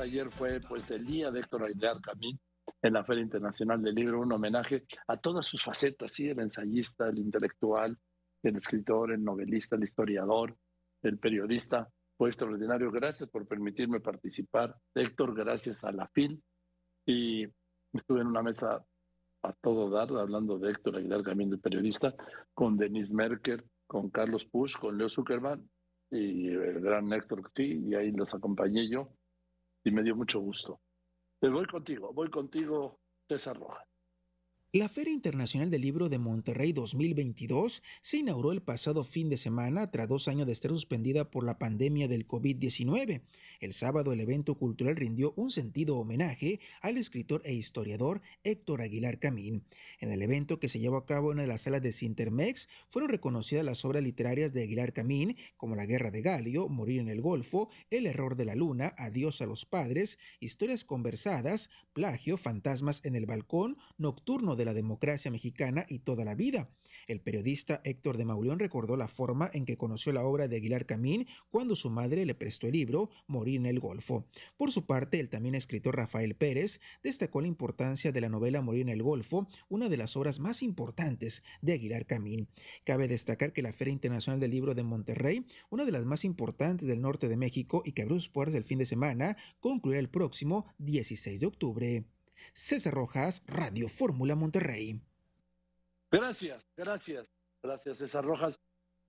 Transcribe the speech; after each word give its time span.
Ayer 0.00 0.30
fue 0.30 0.60
pues 0.60 0.90
el 0.90 1.06
día 1.06 1.30
de 1.30 1.40
Héctor 1.40 1.64
Aguilar 1.64 2.00
Camín 2.02 2.38
en 2.82 2.92
la 2.92 3.02
Feria 3.02 3.22
Internacional 3.22 3.82
del 3.82 3.94
Libro, 3.94 4.20
un 4.20 4.30
homenaje 4.30 4.84
a 5.08 5.16
todas 5.16 5.46
sus 5.46 5.62
facetas, 5.62 6.12
¿sí? 6.12 6.28
el 6.28 6.38
ensayista, 6.38 7.08
el 7.08 7.18
intelectual, 7.18 7.96
el 8.42 8.56
escritor, 8.56 9.12
el 9.12 9.24
novelista, 9.24 9.76
el 9.76 9.84
historiador, 9.84 10.54
el 11.02 11.18
periodista. 11.18 11.88
Fue 12.18 12.28
extraordinario. 12.28 12.90
Gracias 12.90 13.30
por 13.30 13.46
permitirme 13.46 14.00
participar. 14.00 14.76
Héctor, 14.94 15.34
gracias 15.34 15.82
a 15.82 15.92
la 15.92 16.06
FIL. 16.08 16.42
Y 17.06 17.46
estuve 17.92 18.20
en 18.20 18.26
una 18.26 18.42
mesa 18.42 18.84
a 19.42 19.52
todo 19.54 19.88
dar, 19.88 20.10
hablando 20.10 20.58
de 20.58 20.72
Héctor 20.72 20.96
Aguilar 20.96 21.22
Camín, 21.22 21.52
el 21.52 21.60
periodista, 21.60 22.14
con 22.52 22.76
Denise 22.76 23.14
Merker, 23.14 23.64
con 23.86 24.10
Carlos 24.10 24.44
Push, 24.44 24.76
con 24.78 24.98
Leo 24.98 25.08
Zuckerman 25.08 25.66
y 26.10 26.48
el 26.48 26.80
gran 26.80 27.12
Héctor 27.12 27.50
sí, 27.54 27.82
y 27.84 27.94
ahí 27.94 28.12
los 28.12 28.32
acompañé 28.34 28.88
yo 28.88 29.10
y 29.86 29.92
me 29.92 30.02
dio 30.02 30.16
mucho 30.16 30.40
gusto. 30.40 30.80
Pero 31.38 31.54
voy 31.54 31.66
contigo, 31.66 32.12
voy 32.12 32.28
contigo, 32.28 32.98
César 33.28 33.56
Rojas. 33.56 33.86
La 34.76 34.90
Feria 34.90 35.14
Internacional 35.14 35.70
del 35.70 35.80
Libro 35.80 36.10
de 36.10 36.18
Monterrey 36.18 36.74
2022 36.74 37.82
se 38.02 38.18
inauguró 38.18 38.52
el 38.52 38.60
pasado 38.60 39.04
fin 39.04 39.30
de 39.30 39.38
semana 39.38 39.90
tras 39.90 40.06
dos 40.06 40.28
años 40.28 40.46
de 40.46 40.52
estar 40.52 40.70
suspendida 40.70 41.30
por 41.30 41.46
la 41.46 41.58
pandemia 41.58 42.08
del 42.08 42.28
COVID-19. 42.28 43.22
El 43.60 43.72
sábado 43.72 44.12
el 44.12 44.20
evento 44.20 44.56
cultural 44.56 44.96
rindió 44.96 45.32
un 45.38 45.50
sentido 45.50 45.96
homenaje 45.96 46.60
al 46.82 46.98
escritor 46.98 47.40
e 47.46 47.54
historiador 47.54 48.20
Héctor 48.44 48.82
Aguilar 48.82 49.18
Camín. 49.18 49.64
En 49.98 50.10
el 50.10 50.20
evento 50.20 50.60
que 50.60 50.68
se 50.68 50.78
llevó 50.78 50.98
a 50.98 51.06
cabo 51.06 51.30
en 51.30 51.36
una 51.36 51.42
de 51.44 51.48
las 51.48 51.62
salas 51.62 51.80
de 51.80 51.94
Cintermex 51.94 52.68
fueron 52.90 53.08
reconocidas 53.08 53.64
las 53.64 53.82
obras 53.86 54.02
literarias 54.02 54.52
de 54.52 54.64
Aguilar 54.64 54.92
Camín 54.92 55.38
como 55.56 55.74
La 55.74 55.86
Guerra 55.86 56.10
de 56.10 56.20
Galio, 56.20 56.68
Morir 56.68 57.00
en 57.00 57.08
el 57.08 57.22
Golfo, 57.22 57.70
El 57.88 58.04
Error 58.04 58.36
de 58.36 58.44
la 58.44 58.54
Luna, 58.54 58.94
Adiós 58.98 59.40
a 59.40 59.46
los 59.46 59.64
Padres, 59.64 60.18
Historias 60.38 60.84
Conversadas, 60.84 61.70
Plagio, 61.94 62.36
Fantasmas 62.36 63.02
en 63.06 63.16
el 63.16 63.24
Balcón, 63.24 63.78
Nocturno 63.96 64.54
de 64.54 64.65
la 64.66 64.74
democracia 64.74 65.30
mexicana 65.30 65.86
y 65.88 66.00
toda 66.00 66.24
la 66.24 66.34
vida. 66.34 66.68
El 67.06 67.20
periodista 67.20 67.80
Héctor 67.84 68.16
de 68.16 68.24
Mauleón 68.24 68.58
recordó 68.58 68.96
la 68.96 69.08
forma 69.08 69.48
en 69.52 69.64
que 69.64 69.76
conoció 69.76 70.12
la 70.12 70.24
obra 70.24 70.48
de 70.48 70.56
Aguilar 70.56 70.86
Camín 70.86 71.26
cuando 71.50 71.76
su 71.76 71.88
madre 71.88 72.26
le 72.26 72.34
prestó 72.34 72.66
el 72.66 72.72
libro 72.72 73.10
Morir 73.26 73.56
en 73.56 73.66
el 73.66 73.80
Golfo. 73.80 74.26
Por 74.56 74.72
su 74.72 74.86
parte, 74.86 75.20
el 75.20 75.28
también 75.28 75.54
escritor 75.54 75.96
Rafael 75.96 76.34
Pérez 76.34 76.80
destacó 77.02 77.40
la 77.40 77.46
importancia 77.46 78.12
de 78.12 78.20
la 78.20 78.28
novela 78.28 78.60
Morir 78.60 78.82
en 78.82 78.88
el 78.88 79.02
Golfo, 79.02 79.48
una 79.68 79.88
de 79.88 79.96
las 79.96 80.16
obras 80.16 80.40
más 80.40 80.62
importantes 80.62 81.44
de 81.62 81.74
Aguilar 81.74 82.06
Camín. 82.06 82.48
Cabe 82.84 83.08
destacar 83.08 83.52
que 83.52 83.62
la 83.62 83.72
Feria 83.72 83.92
Internacional 83.92 84.40
del 84.40 84.50
Libro 84.50 84.74
de 84.74 84.82
Monterrey, 84.82 85.46
una 85.70 85.84
de 85.84 85.92
las 85.92 86.04
más 86.04 86.24
importantes 86.24 86.88
del 86.88 87.00
norte 87.00 87.28
de 87.28 87.36
México 87.36 87.82
y 87.84 87.92
que 87.92 88.02
abrió 88.02 88.18
sus 88.18 88.28
puertas 88.28 88.56
el 88.56 88.64
fin 88.64 88.78
de 88.78 88.86
semana, 88.86 89.36
concluirá 89.60 90.00
el 90.00 90.10
próximo 90.10 90.66
16 90.78 91.40
de 91.40 91.46
octubre. 91.46 92.15
César 92.52 92.94
Rojas, 92.94 93.42
Radio 93.46 93.88
Fórmula 93.88 94.34
Monterrey. 94.34 95.00
Gracias, 96.10 96.64
gracias, 96.76 97.26
gracias 97.62 97.98
César 97.98 98.24
Rojas. 98.24 98.58